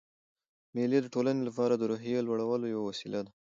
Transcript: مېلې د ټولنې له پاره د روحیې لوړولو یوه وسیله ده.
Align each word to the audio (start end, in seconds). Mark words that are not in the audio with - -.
مېلې 0.73 0.99
د 1.01 1.07
ټولنې 1.13 1.41
له 1.47 1.51
پاره 1.57 1.75
د 1.77 1.83
روحیې 1.91 2.25
لوړولو 2.27 2.65
یوه 2.73 2.83
وسیله 2.89 3.19
ده. 3.25 3.31